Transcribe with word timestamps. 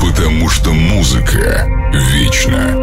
потому 0.00 0.48
что 0.48 0.72
музыка 0.72 1.66
вечна. 1.92 2.74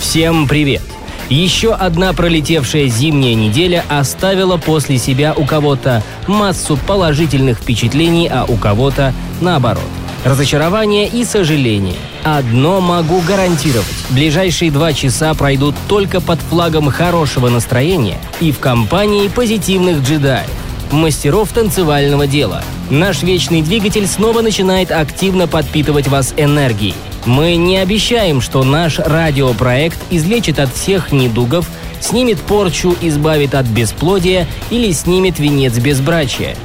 Всем 0.00 0.46
привет! 0.46 0.82
Еще 1.28 1.72
одна 1.72 2.12
пролетевшая 2.12 2.86
зимняя 2.86 3.34
неделя 3.34 3.84
оставила 3.88 4.56
после 4.58 4.98
себя 4.98 5.34
у 5.36 5.44
кого-то 5.44 6.02
массу 6.28 6.76
положительных 6.76 7.58
впечатлений, 7.58 8.28
а 8.28 8.44
у 8.44 8.56
кого-то 8.56 9.12
наоборот. 9.40 9.82
Разочарование 10.24 11.08
и 11.08 11.24
сожаление. 11.24 11.96
Одно 12.24 12.80
могу 12.80 13.20
гарантировать. 13.20 13.86
Ближайшие 14.10 14.70
два 14.70 14.92
часа 14.92 15.34
пройдут 15.34 15.74
только 15.88 16.20
под 16.20 16.40
флагом 16.40 16.90
хорошего 16.90 17.48
настроения 17.48 18.18
и 18.40 18.52
в 18.52 18.58
компании 18.58 19.28
позитивных 19.28 20.02
джедаев 20.02 20.65
мастеров 20.92 21.52
танцевального 21.52 22.26
дела. 22.26 22.62
Наш 22.90 23.22
вечный 23.22 23.62
двигатель 23.62 24.06
снова 24.06 24.42
начинает 24.42 24.90
активно 24.90 25.46
подпитывать 25.46 26.08
вас 26.08 26.34
энергией. 26.36 26.94
Мы 27.24 27.56
не 27.56 27.78
обещаем, 27.78 28.40
что 28.40 28.62
наш 28.62 28.98
радиопроект 28.98 29.98
излечит 30.10 30.60
от 30.60 30.72
всех 30.72 31.10
недугов, 31.10 31.68
снимет 32.00 32.40
порчу, 32.40 32.96
избавит 33.00 33.54
от 33.54 33.66
бесплодия 33.66 34.46
или 34.70 34.92
снимет 34.92 35.38
венец 35.40 35.76
безбрачия. 35.78 36.56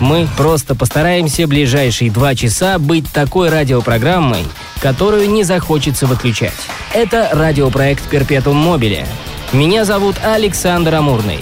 Мы 0.00 0.28
просто 0.36 0.74
постараемся 0.74 1.46
ближайшие 1.46 2.10
два 2.10 2.34
часа 2.34 2.78
быть 2.78 3.10
такой 3.12 3.48
радиопрограммой, 3.48 4.44
которую 4.80 5.30
не 5.30 5.44
захочется 5.44 6.06
выключать. 6.06 6.52
Это 6.92 7.30
радиопроект 7.32 8.02
«Перпетум 8.10 8.56
Мобиле». 8.56 9.06
Меня 9.52 9.84
зовут 9.84 10.16
Александр 10.24 10.94
Амурный. 10.96 11.38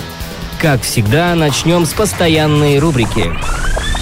Как 0.60 0.82
всегда, 0.82 1.34
начнем 1.34 1.86
с 1.86 1.94
постоянной 1.94 2.78
рубрики. 2.78 3.32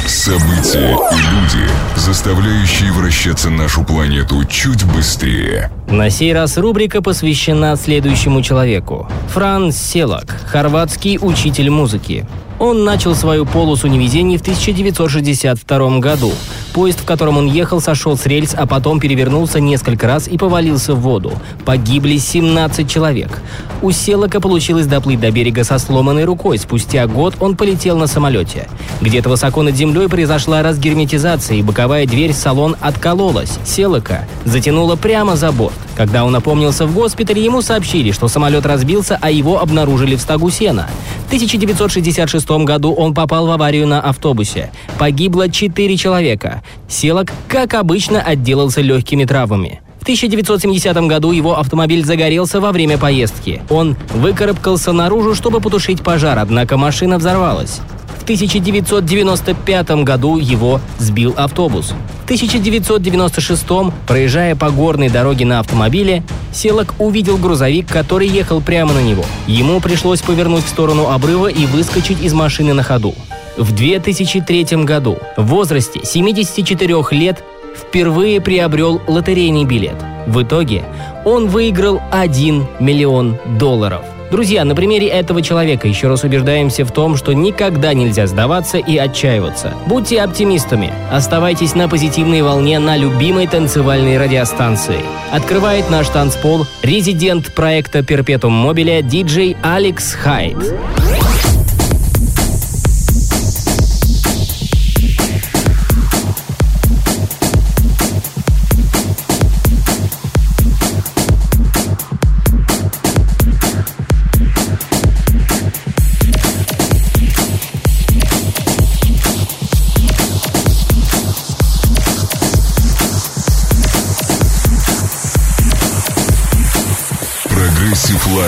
События 0.08 0.90
и 0.90 1.14
люди, 1.14 1.68
заставляющие 1.94 2.90
вращаться 2.90 3.48
нашу 3.48 3.84
планету 3.84 4.44
чуть 4.44 4.84
быстрее. 4.84 5.70
На 5.88 6.10
сей 6.10 6.34
раз 6.34 6.56
рубрика 6.58 7.00
посвящена 7.00 7.76
следующему 7.76 8.42
человеку. 8.42 9.08
Франц 9.28 9.76
Селак, 9.76 10.36
хорватский 10.46 11.20
учитель 11.20 11.70
музыки. 11.70 12.26
Он 12.58 12.84
начал 12.84 13.14
свою 13.14 13.46
полосу 13.46 13.86
невезений 13.86 14.36
в 14.36 14.40
1962 14.40 16.00
году. 16.00 16.32
Поезд, 16.72 17.00
в 17.00 17.04
котором 17.04 17.38
он 17.38 17.46
ехал, 17.46 17.80
сошел 17.80 18.16
с 18.16 18.26
рельс, 18.26 18.54
а 18.56 18.66
потом 18.66 19.00
перевернулся 19.00 19.60
несколько 19.60 20.06
раз 20.06 20.28
и 20.28 20.36
повалился 20.36 20.94
в 20.94 21.00
воду. 21.00 21.32
Погибли 21.64 22.16
17 22.18 22.88
человек. 22.88 23.42
У 23.82 23.90
Селока 23.90 24.40
получилось 24.40 24.86
доплыть 24.86 25.20
до 25.20 25.30
берега 25.30 25.64
со 25.64 25.78
сломанной 25.78 26.24
рукой. 26.24 26.58
Спустя 26.58 27.06
год 27.06 27.34
он 27.40 27.56
полетел 27.56 27.96
на 27.96 28.06
самолете. 28.06 28.68
Где-то 29.00 29.28
высоко 29.28 29.62
над 29.62 29.76
землей 29.76 30.08
произошла 30.08 30.62
разгерметизация, 30.62 31.58
и 31.58 31.62
боковая 31.62 32.06
дверь 32.06 32.32
в 32.32 32.36
салон 32.36 32.76
откололась. 32.80 33.58
Селока 33.64 34.26
затянуло 34.44 34.96
прямо 34.96 35.36
за 35.36 35.52
борт. 35.52 35.74
Когда 35.96 36.24
он 36.24 36.34
опомнился 36.36 36.86
в 36.86 36.94
госпитале, 36.94 37.44
ему 37.44 37.60
сообщили, 37.60 38.12
что 38.12 38.28
самолет 38.28 38.66
разбился, 38.66 39.18
а 39.20 39.30
его 39.30 39.60
обнаружили 39.60 40.14
в 40.14 40.20
стогу 40.20 40.50
сена. 40.50 40.88
В 41.24 41.26
1966 41.26 42.48
году 42.64 42.92
он 42.92 43.14
попал 43.14 43.46
в 43.46 43.50
аварию 43.50 43.86
на 43.86 44.00
автобусе. 44.00 44.70
Погибло 44.98 45.48
4 45.48 45.96
человека. 45.96 46.57
Селок, 46.88 47.28
как 47.48 47.74
обычно, 47.74 48.20
отделался 48.22 48.80
легкими 48.80 49.24
травмами. 49.24 49.80
В 49.98 50.02
1970 50.02 50.96
году 51.06 51.32
его 51.32 51.58
автомобиль 51.58 52.04
загорелся 52.04 52.60
во 52.60 52.72
время 52.72 52.98
поездки. 52.98 53.62
Он 53.68 53.96
выкарабкался 54.14 54.92
наружу, 54.92 55.34
чтобы 55.34 55.60
потушить 55.60 56.02
пожар, 56.02 56.38
однако 56.38 56.76
машина 56.76 57.18
взорвалась. 57.18 57.80
В 58.18 58.22
1995 58.22 59.90
году 60.04 60.36
его 60.38 60.80
сбил 60.98 61.34
автобус. 61.36 61.94
В 62.22 62.24
1996, 62.24 63.64
проезжая 64.06 64.54
по 64.54 64.70
горной 64.70 65.08
дороге 65.08 65.46
на 65.46 65.60
автомобиле, 65.60 66.22
Селок 66.52 66.94
увидел 66.98 67.38
грузовик, 67.38 67.88
который 67.88 68.28
ехал 68.28 68.60
прямо 68.60 68.92
на 68.92 69.00
него. 69.00 69.24
Ему 69.46 69.80
пришлось 69.80 70.20
повернуть 70.20 70.64
в 70.64 70.68
сторону 70.68 71.08
обрыва 71.08 71.48
и 71.48 71.66
выскочить 71.66 72.20
из 72.22 72.34
машины 72.34 72.74
на 72.74 72.82
ходу. 72.82 73.14
В 73.58 73.74
2003 73.74 74.84
году, 74.84 75.18
в 75.36 75.46
возрасте 75.46 76.00
74 76.04 76.94
лет, 77.10 77.44
впервые 77.76 78.40
приобрел 78.40 79.02
лотерейный 79.06 79.64
билет. 79.64 79.96
В 80.26 80.42
итоге 80.42 80.84
он 81.24 81.48
выиграл 81.48 82.00
1 82.10 82.66
миллион 82.80 83.36
долларов– 83.58 84.04
Друзья, 84.30 84.62
на 84.66 84.74
примере 84.74 85.06
этого 85.08 85.40
человека 85.40 85.88
еще 85.88 86.08
раз 86.08 86.22
убеждаемся 86.22 86.84
в 86.84 86.92
том, 86.92 87.16
что 87.16 87.32
никогда 87.32 87.94
нельзя 87.94 88.26
сдаваться 88.26 88.76
и 88.76 88.96
отчаиваться. 88.98 89.72
Будьте 89.86 90.20
оптимистами, 90.20 90.92
оставайтесь 91.10 91.74
на 91.74 91.88
позитивной 91.88 92.42
волне 92.42 92.78
на 92.78 92.96
любимой 92.96 93.46
танцевальной 93.46 94.18
радиостанции. 94.18 95.00
Открывает 95.32 95.88
наш 95.88 96.08
танцпол 96.08 96.66
резидент 96.82 97.54
проекта 97.54 98.02
Перпетум 98.02 98.52
Мобиля 98.52 99.00
диджей 99.00 99.56
Алекс 99.62 100.12
Хайд. 100.12 100.58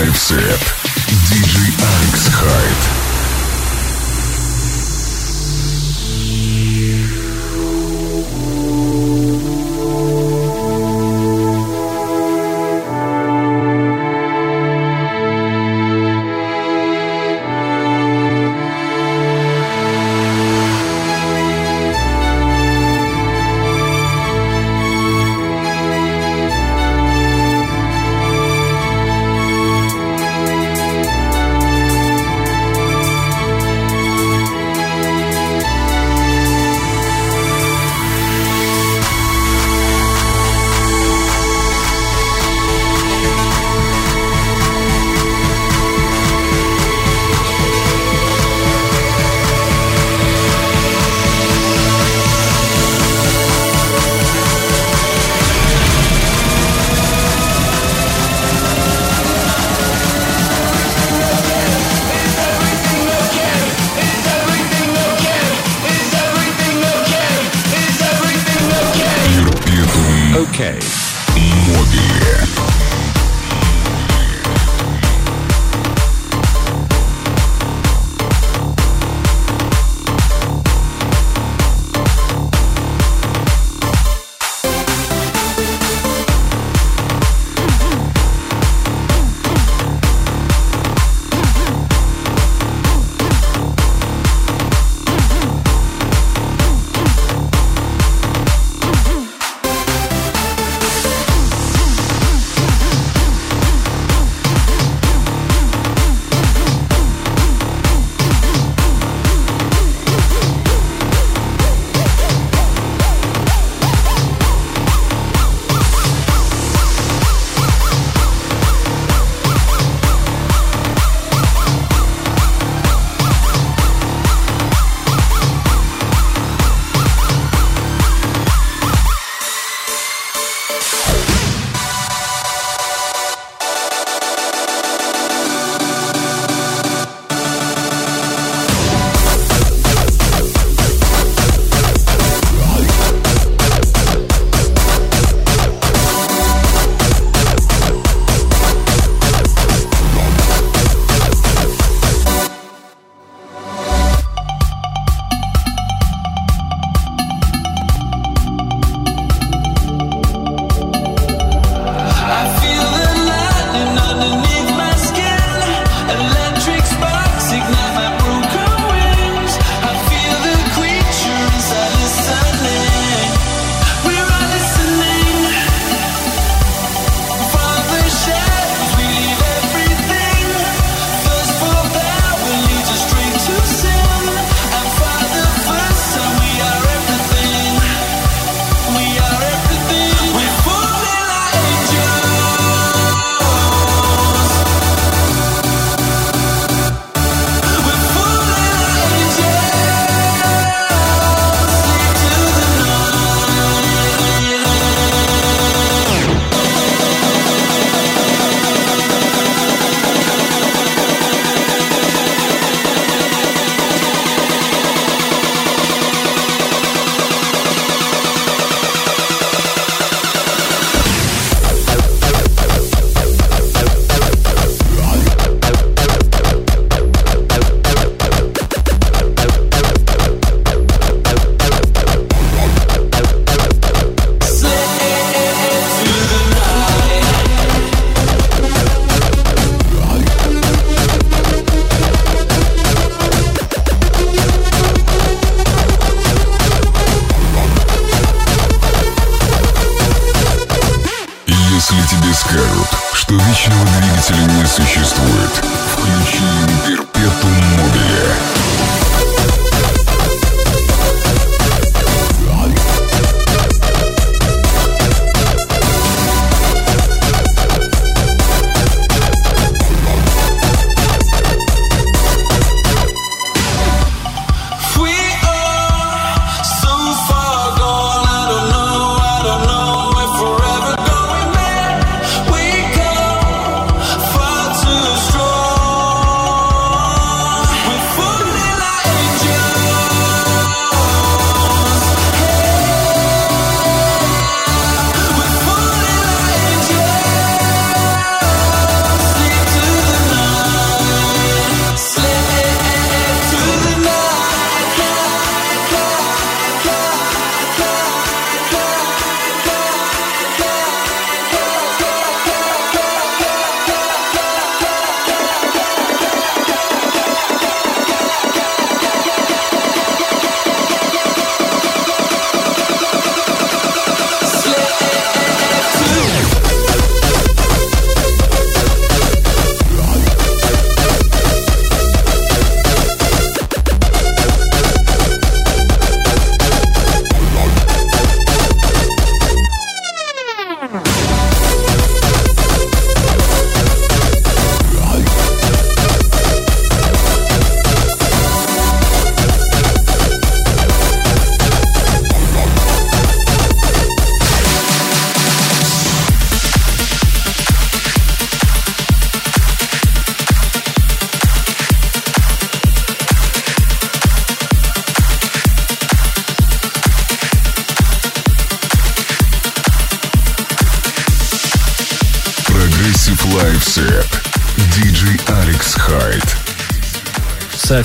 Live 0.00 0.16
Set. 0.16 0.79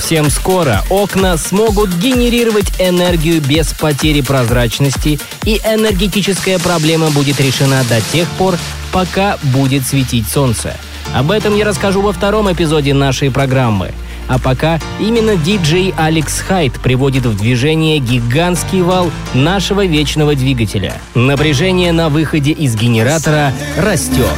Совсем 0.06 0.30
скоро 0.30 0.84
окна 0.88 1.36
смогут 1.36 1.92
генерировать 1.92 2.72
энергию 2.78 3.42
без 3.42 3.72
потери 3.72 4.20
прозрачности, 4.20 5.18
и 5.44 5.60
энергетическая 5.64 6.60
проблема 6.60 7.10
будет 7.10 7.40
решена 7.40 7.82
до 7.88 8.00
тех 8.12 8.28
пор, 8.38 8.54
пока 8.92 9.36
будет 9.42 9.84
светить 9.84 10.28
солнце. 10.28 10.76
Об 11.12 11.32
этом 11.32 11.56
я 11.56 11.64
расскажу 11.64 12.02
во 12.02 12.12
втором 12.12 12.52
эпизоде 12.52 12.94
нашей 12.94 13.32
программы. 13.32 13.90
А 14.28 14.38
пока 14.38 14.78
именно 15.00 15.34
диджей 15.34 15.92
Алекс 15.96 16.38
Хайт 16.38 16.74
приводит 16.74 17.26
в 17.26 17.36
движение 17.36 17.98
гигантский 17.98 18.82
вал 18.82 19.10
нашего 19.34 19.84
вечного 19.84 20.36
двигателя. 20.36 21.00
Напряжение 21.16 21.90
на 21.90 22.10
выходе 22.10 22.52
из 22.52 22.76
генератора 22.76 23.52
растет. 23.76 24.30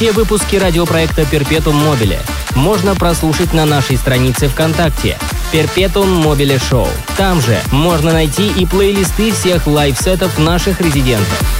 Все 0.00 0.12
выпуски 0.12 0.56
радиопроекта 0.56 1.22
Perpetuum 1.30 1.74
Mobile 1.84 2.18
можно 2.54 2.94
прослушать 2.94 3.52
на 3.52 3.66
нашей 3.66 3.98
странице 3.98 4.48
ВКонтакте 4.48 5.18
Perpetuum 5.52 6.24
Mobile 6.24 6.58
Show. 6.58 6.88
Там 7.18 7.42
же 7.42 7.60
можно 7.70 8.10
найти 8.10 8.48
и 8.48 8.64
плейлисты 8.64 9.30
всех 9.30 9.66
лайфсетов 9.66 10.38
наших 10.38 10.80
резидентов. 10.80 11.59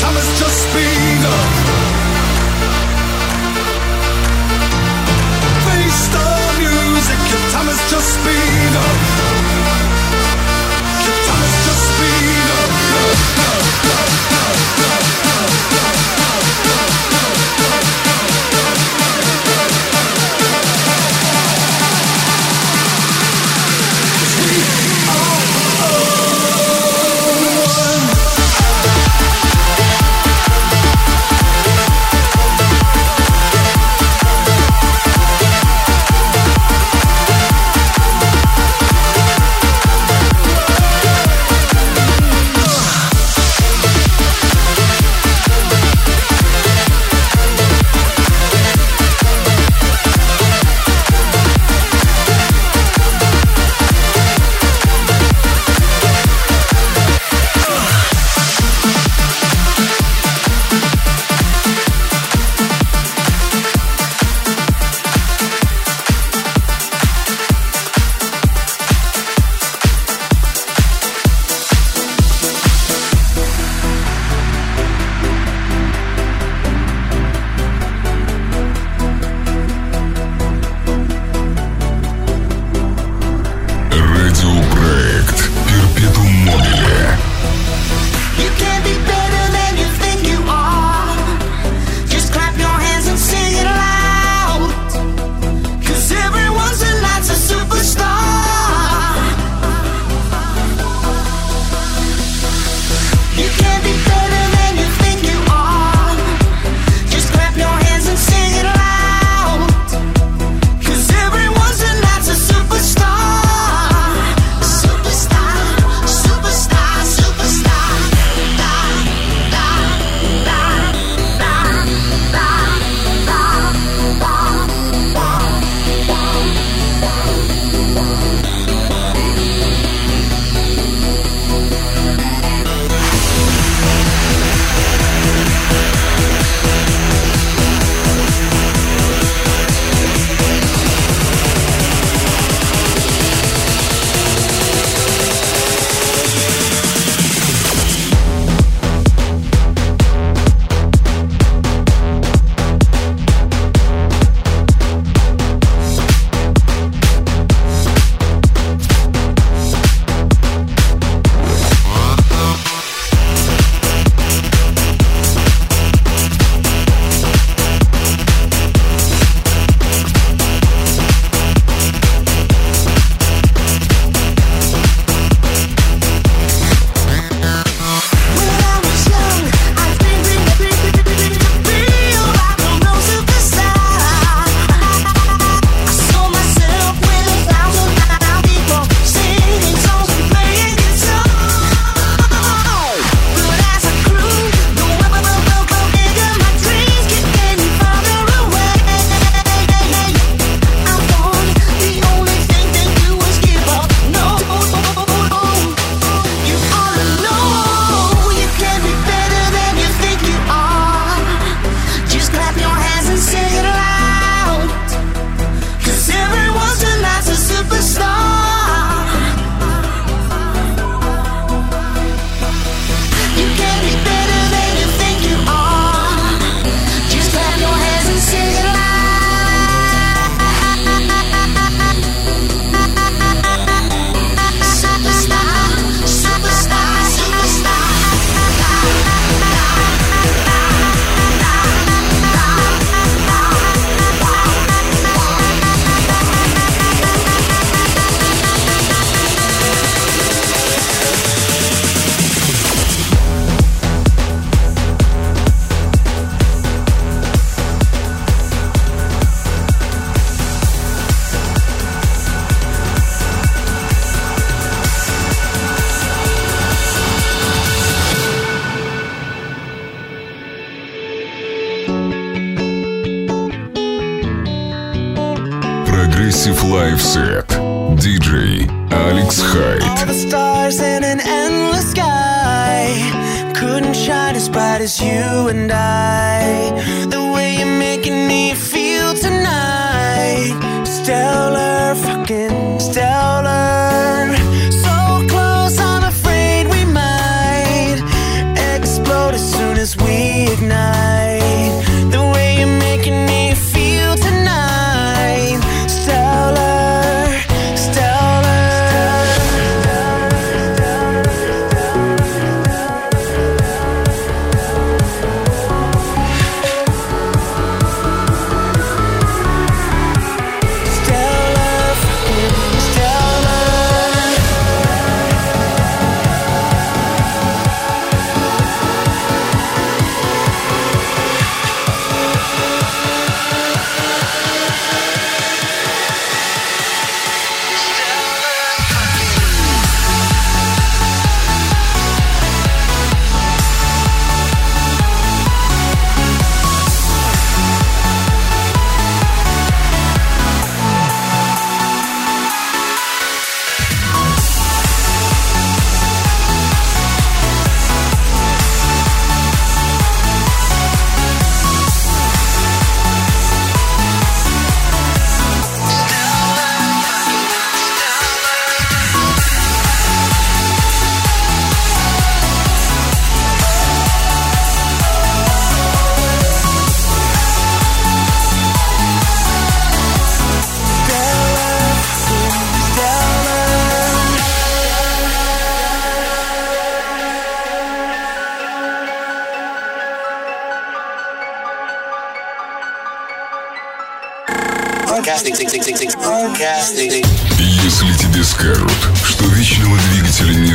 Time 0.00 0.14
has 0.14 0.38
just 0.38 0.66
begun. 0.74 1.53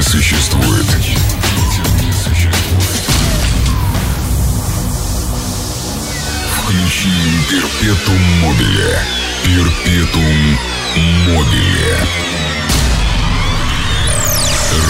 Существует, 0.10 0.86
включи 6.58 7.12
Перпетум 7.48 8.20
Мобиле. 8.42 9.00
Перпетум 9.44 10.58
Мобиле. 11.28 11.98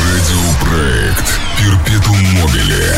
Радиопроект 0.05 1.39
Перпетум 1.57 2.17
Мобиле. 2.35 2.95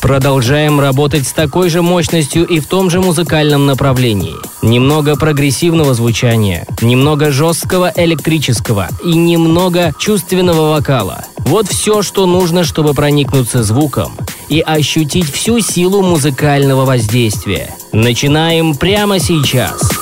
Продолжаем 0.00 0.80
работать 0.80 1.28
с 1.28 1.32
такой 1.32 1.70
же 1.70 1.82
мощностью 1.82 2.44
и 2.44 2.58
в 2.58 2.66
том 2.66 2.90
же 2.90 3.00
музыкальном 3.00 3.66
направлении. 3.66 4.49
Немного 4.62 5.16
прогрессивного 5.16 5.94
звучания, 5.94 6.66
немного 6.82 7.30
жесткого 7.30 7.92
электрического 7.96 8.88
и 9.02 9.14
немного 9.14 9.92
чувственного 9.98 10.70
вокала. 10.70 11.24
Вот 11.38 11.68
все, 11.68 12.02
что 12.02 12.26
нужно, 12.26 12.64
чтобы 12.64 12.92
проникнуться 12.92 13.62
звуком 13.62 14.12
и 14.48 14.60
ощутить 14.60 15.30
всю 15.30 15.60
силу 15.60 16.02
музыкального 16.02 16.84
воздействия. 16.84 17.74
Начинаем 17.92 18.74
прямо 18.74 19.18
сейчас. 19.18 19.99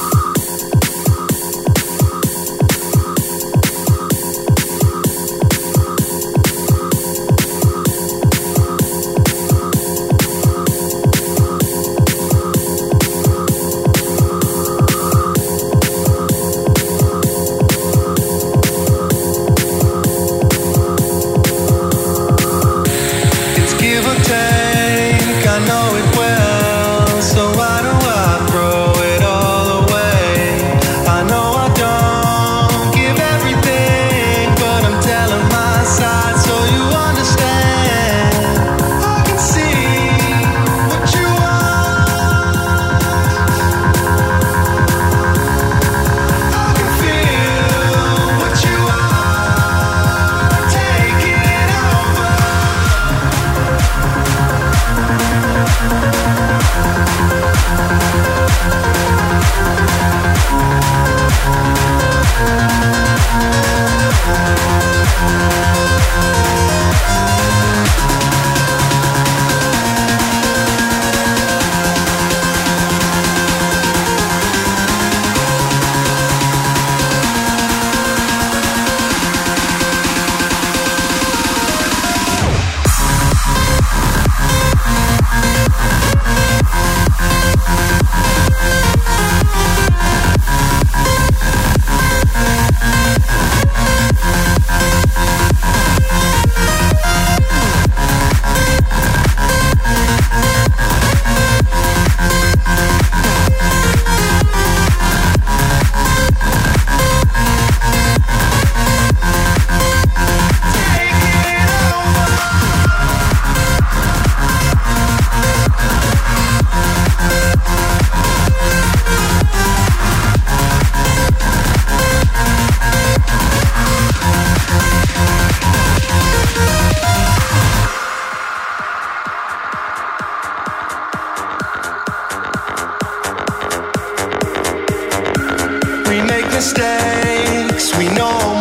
mistakes. 136.58 137.96
We 137.96 138.08
know 138.18 138.57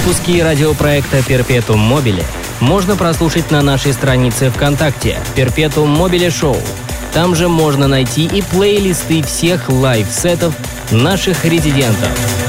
выпуски 0.00 0.40
радиопроекта 0.40 1.22
«Перпетум 1.22 1.78
Мобиле» 1.78 2.22
можно 2.60 2.96
прослушать 2.96 3.50
на 3.50 3.60
нашей 3.60 3.92
странице 3.92 4.50
ВКонтакте 4.50 5.18
«Перпетум 5.34 5.90
Мобиле 5.90 6.30
Шоу». 6.30 6.56
Там 7.12 7.34
же 7.34 7.48
можно 7.48 7.86
найти 7.86 8.24
и 8.24 8.40
плейлисты 8.40 9.22
всех 9.22 9.68
лайв-сетов 9.68 10.54
наших 10.90 11.44
резидентов. 11.44 12.39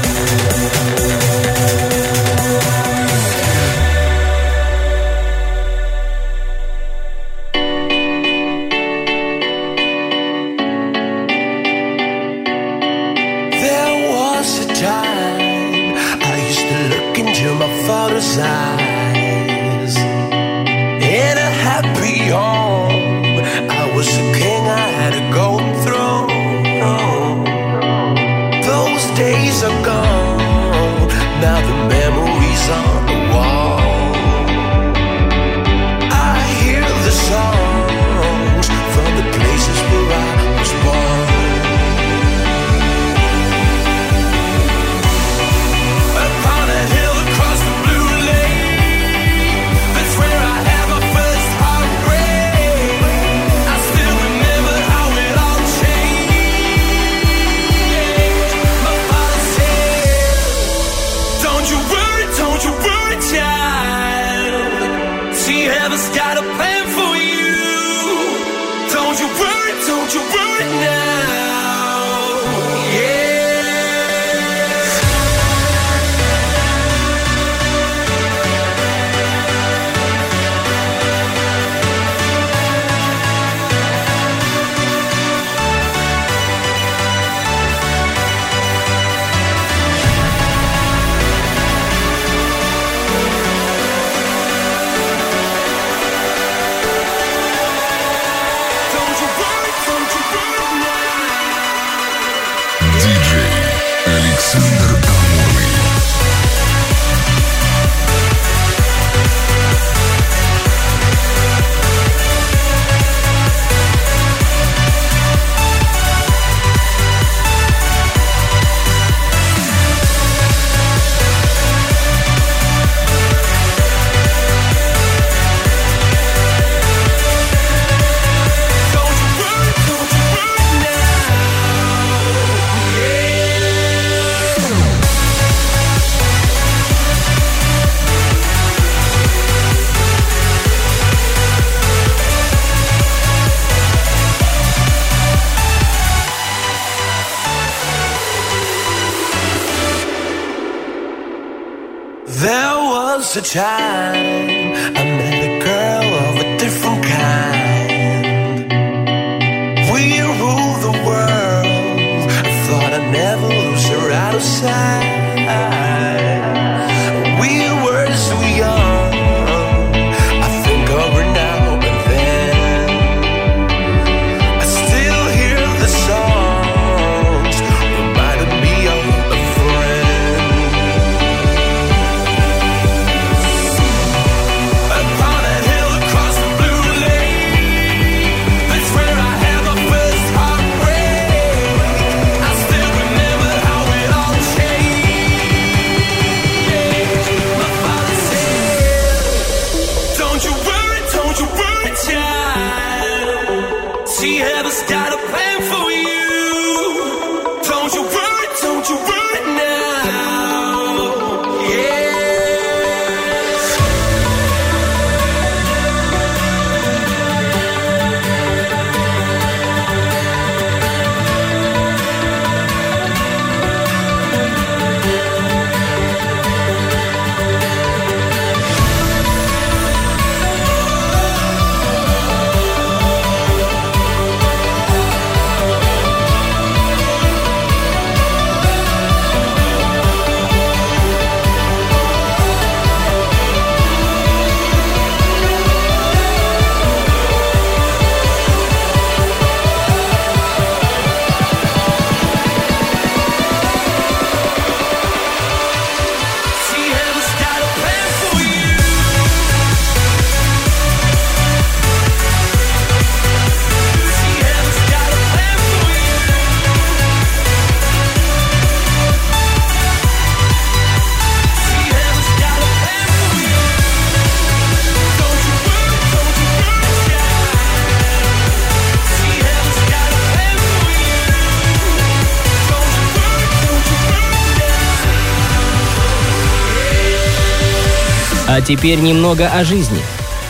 Теперь 288.62 289.00
немного 289.00 289.48
о 289.48 289.64
жизни. 289.64 290.00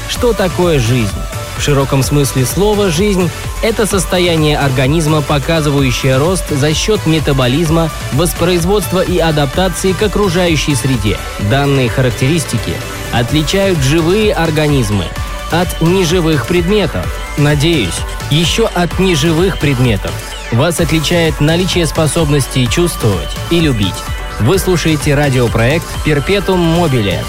Что 0.09 0.33
такое 0.33 0.79
жизнь? 0.79 1.17
В 1.57 1.63
широком 1.63 2.03
смысле 2.03 2.45
слова 2.45 2.91
«жизнь»— 2.91 3.31
это 3.63 3.87
состояние 3.87 4.59
организма, 4.59 5.23
показывающее 5.23 6.17
рост 6.17 6.49
за 6.49 6.75
счет 6.75 7.07
метаболизма, 7.07 7.91
воспроизводства 8.13 9.01
и 9.01 9.19
адаптации 9.19 9.93
к 9.93 10.03
окружающей 10.03 10.75
среде. 10.75 11.19
Данные 11.51 11.89
характеристики 11.89 12.75
отличают 13.13 13.79
живые 13.79 14.35
организмы 14.35 15.07
от 15.53 15.81
неживых 15.81 16.47
предметов. 16.47 17.07
Надеюсь, 17.39 18.01
еще 18.31 18.67
от 18.67 18.99
неживых 18.99 19.59
предметов. 19.59 20.13
Вас 20.53 20.81
отличает 20.81 21.41
наличие 21.41 21.87
способности 21.87 22.67
чувствовать 22.67 23.37
и 23.51 23.61
любить. 23.61 23.95
Вы 24.41 24.59
слушаете 24.59 25.15
радиопроект 25.15 25.87
«Перпетум 26.05 26.59
Мобиле». 26.59 27.23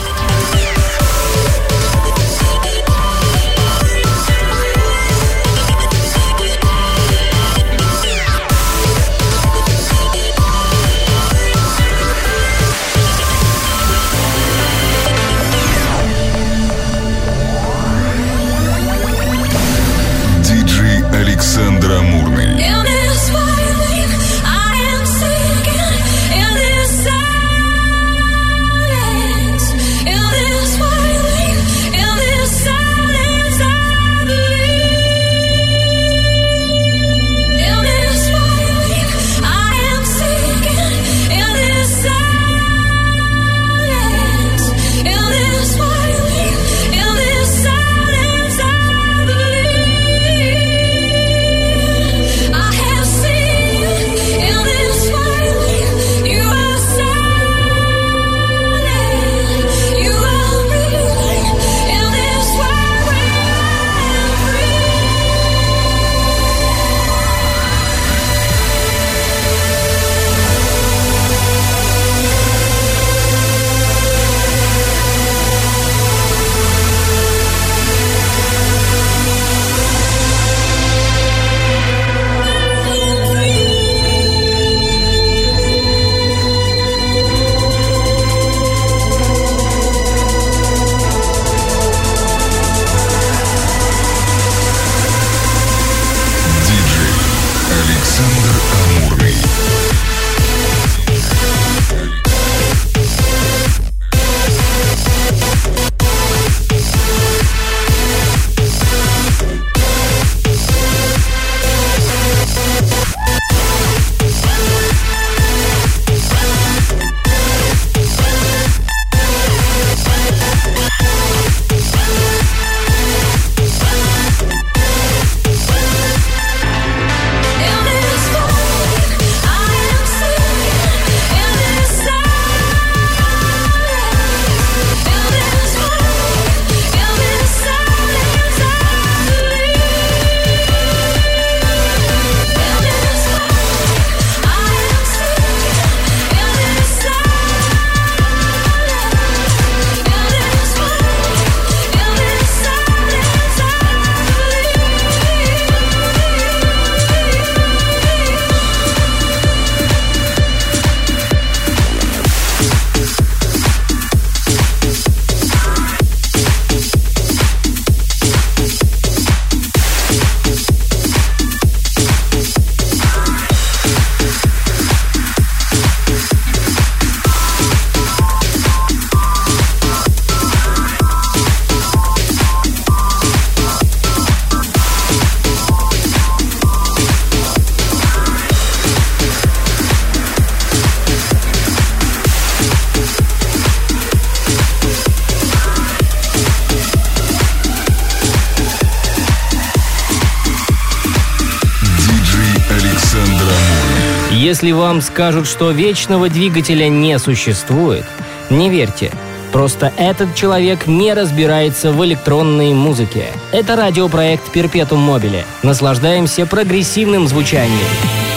Вам 204.73 205.01
скажут, 205.01 205.47
что 205.47 205.69
вечного 205.69 206.29
двигателя 206.29 206.87
не 206.89 207.19
существует, 207.19 208.05
не 208.49 208.69
верьте. 208.69 209.11
Просто 209.51 209.93
этот 209.97 210.33
человек 210.33 210.87
не 210.87 211.13
разбирается 211.13 211.91
в 211.91 212.03
электронной 212.03 212.73
музыке. 212.73 213.27
Это 213.51 213.75
радиопроект 213.75 214.51
«Перпетум 214.51 214.99
Мобиле». 214.99 215.45
Наслаждаемся 215.61 216.47
прогрессивным 216.47 217.27
звучанием. 217.27 218.32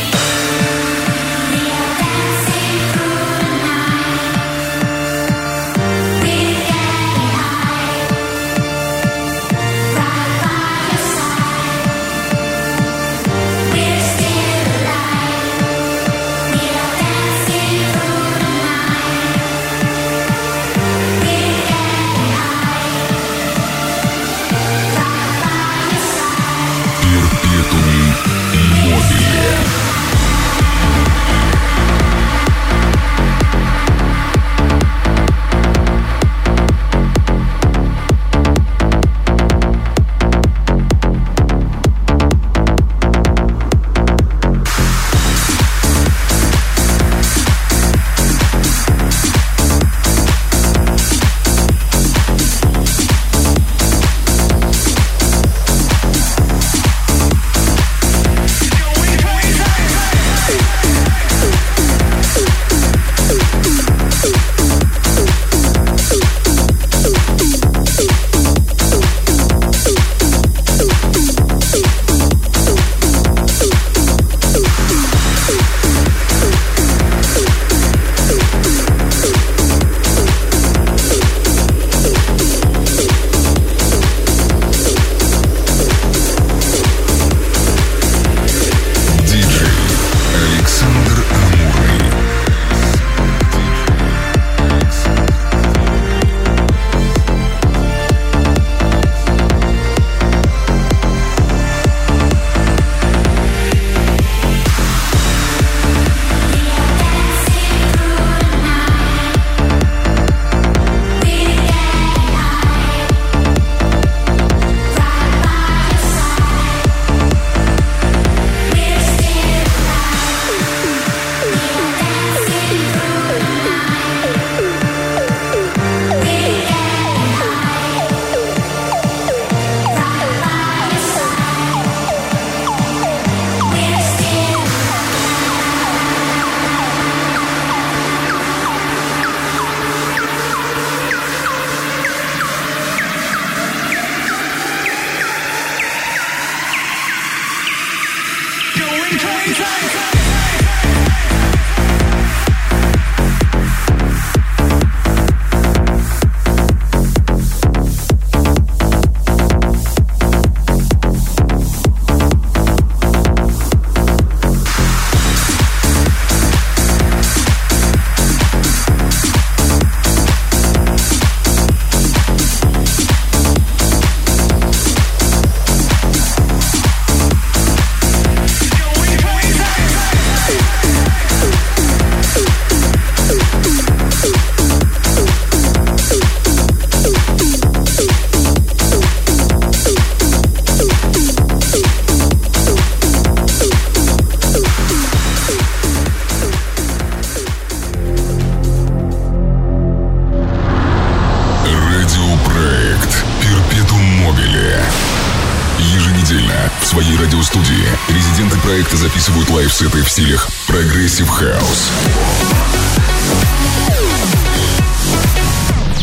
Стилях 210.16 210.48
progressive 210.66 211.28
house, 211.28 211.90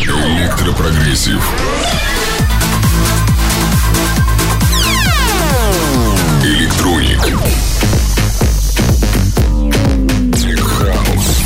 electro 0.06 0.56
progressive, 0.56 1.42
electronic, 6.44 7.24
tech 10.36 10.60
house. 10.60 11.40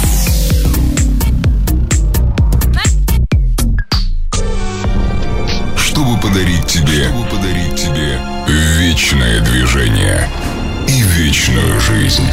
чтобы 5.78 6.20
подарить 6.20 6.66
тебе, 6.66 7.08
чтобы 7.08 7.24
подарить 7.30 7.76
тебе 7.76 8.20
вечное 8.46 9.40
движение 9.40 10.28
и 10.86 11.00
вечную 11.00 11.80
жизнь. 11.80 12.28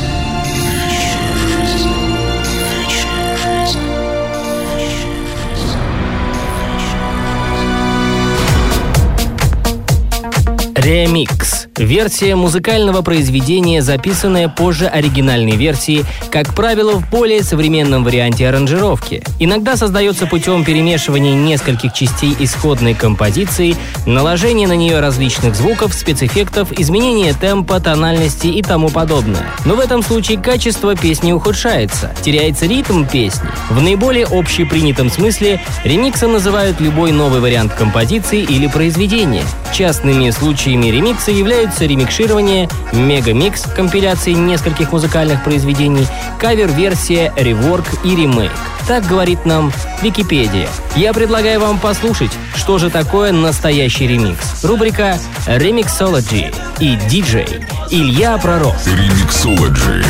Ремикс. 11.16 11.55
Версия 11.78 12.36
музыкального 12.36 13.02
произведения, 13.02 13.82
записанная 13.82 14.48
позже 14.48 14.88
оригинальной 14.88 15.58
версии, 15.58 16.06
как 16.32 16.54
правило, 16.56 16.94
в 16.94 17.10
более 17.10 17.44
современном 17.44 18.06
варианте 18.06 18.48
аранжировки. 18.48 19.22
Иногда 19.40 19.76
создается 19.76 20.26
путем 20.26 20.64
перемешивания 20.64 21.34
нескольких 21.34 21.92
частей 21.92 22.34
исходной 22.40 22.94
композиции, 22.94 23.76
наложения 24.06 24.68
на 24.68 24.76
нее 24.76 25.02
различных 25.02 25.54
звуков, 25.54 25.94
спецэффектов, 25.94 26.72
изменения 26.72 27.34
темпа, 27.34 27.82
тональности 27.82 28.48
и 28.48 28.62
тому 28.62 28.90
подобное. 28.90 29.46
Но 29.66 29.76
в 29.76 29.82
этом 29.82 30.02
случае 30.02 30.40
качество 30.40 30.96
песни 30.96 31.34
ухудшается, 31.34 32.14
теряется 32.22 32.68
ритм 32.68 33.04
песни. 33.04 33.50
В 33.70 33.82
наиболее 33.82 34.26
общепринятом 34.26 35.12
смысле 35.12 35.62
ремиксом 35.84 36.32
называют 36.32 36.80
любой 36.80 37.12
новый 37.12 37.42
вариант 37.42 37.74
композиции 37.74 38.40
или 38.42 38.68
произведения. 38.68 39.44
Частными 39.74 40.30
случаями 40.30 40.88
ремикса 40.88 41.32
являются 41.32 41.64
имеются 41.66 41.86
ремикширование, 41.86 42.70
мегамикс 42.93 43.63
компиляции 43.76 44.34
нескольких 44.34 44.91
музыкальных 44.91 45.43
произведений, 45.43 46.05
кавер-версия, 46.39 47.34
реворк 47.36 47.86
и 48.03 48.16
ремейк. 48.16 48.51
Так 48.88 49.07
говорит 49.07 49.45
нам 49.45 49.74
Википедия. 50.03 50.70
Я 50.95 51.11
предлагаю 51.11 51.59
вам 51.59 51.80
послушать, 51.80 52.32
что 52.55 52.78
же 52.78 52.91
такое 52.91 53.32
настоящий 53.32 54.05
ремикс. 54.05 54.63
Рубрика 54.63 55.18
«Remixology» 55.47 56.53
и 56.80 56.95
диджей 57.09 57.66
Илья 57.89 58.38
Пророк. 58.38 58.76
Remixology. 58.86 60.05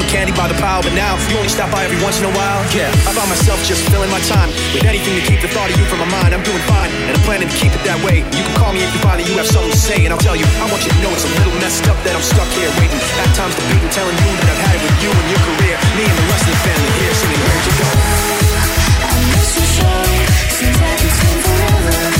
and 0.00 0.08
candy 0.08 0.32
by 0.32 0.48
the 0.48 0.56
pile, 0.56 0.80
but 0.80 0.94
now 0.96 1.20
you 1.28 1.36
only 1.36 1.52
stop 1.52 1.68
by 1.68 1.84
every 1.84 2.00
once 2.00 2.16
in 2.16 2.24
a 2.24 2.32
while. 2.32 2.64
Yeah, 2.72 2.88
I 3.04 3.12
find 3.12 3.28
myself 3.28 3.60
just 3.66 3.84
filling 3.92 4.08
my 4.08 4.20
time 4.24 4.48
with 4.72 4.88
anything 4.88 5.12
to 5.20 5.24
keep 5.26 5.44
the 5.44 5.50
thought 5.52 5.68
of 5.68 5.76
you 5.76 5.84
from 5.84 6.00
my 6.00 6.08
mind. 6.08 6.32
I'm 6.32 6.44
doing 6.46 6.62
fine, 6.64 6.88
and 7.08 7.12
I'm 7.12 7.24
planning 7.28 7.48
to 7.48 7.56
keep 7.56 7.74
it 7.76 7.82
that 7.84 8.00
way. 8.00 8.24
You 8.32 8.42
can 8.46 8.54
call 8.56 8.72
me 8.72 8.80
if 8.80 8.90
you 8.94 9.00
find 9.04 9.20
that 9.20 9.28
you 9.28 9.36
have 9.36 9.48
something 9.48 9.72
to 9.72 9.76
say, 9.76 10.04
and 10.08 10.10
I'll 10.14 10.22
tell 10.22 10.36
you. 10.36 10.46
I 10.62 10.66
want 10.72 10.80
you 10.86 10.92
to 10.92 11.00
know 11.04 11.12
it's 11.12 11.28
a 11.28 11.32
little 11.36 11.56
messed 11.60 11.84
up 11.92 11.98
that 12.08 12.16
I'm 12.16 12.24
stuck 12.24 12.48
here 12.56 12.72
waiting. 12.80 13.00
At 13.20 13.28
times 13.36 13.52
debating, 13.58 13.90
telling 13.92 14.16
you 14.16 14.30
that 14.32 14.48
I've 14.48 14.62
had 14.64 14.74
it 14.80 14.82
with 14.86 14.96
you 15.04 15.10
and 15.12 15.26
your 15.28 15.42
career. 15.44 15.76
Me 15.98 16.04
and 16.08 16.16
the 16.16 16.26
rest 16.30 16.44
of 16.48 16.52
the 16.56 16.60
family 16.64 16.90
here 17.02 17.12
singing, 17.12 17.40
Where'd 17.42 17.64
you 17.68 17.74
go? 17.76 17.88
I 19.02 19.12
miss 19.28 19.50
you 19.60 19.66
so, 19.76 19.90
seems 20.56 20.78
like 20.78 21.00
it's 21.04 21.18
been 21.20 21.38
forever. 21.42 22.11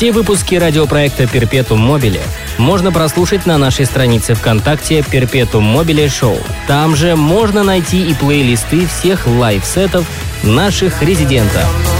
Все 0.00 0.12
выпуски 0.12 0.54
радиопроекта 0.54 1.26
«Перпетум 1.26 1.78
Мобили» 1.78 2.22
можно 2.56 2.90
прослушать 2.90 3.44
на 3.44 3.58
нашей 3.58 3.84
странице 3.84 4.32
ВКонтакте 4.32 5.02
«Перпетум 5.02 5.62
Мобили 5.62 6.08
Шоу». 6.08 6.38
Там 6.66 6.96
же 6.96 7.16
можно 7.16 7.64
найти 7.64 8.08
и 8.08 8.14
плейлисты 8.14 8.86
всех 8.86 9.26
лайв-сетов 9.26 10.06
наших 10.42 11.02
резидентов. 11.02 11.99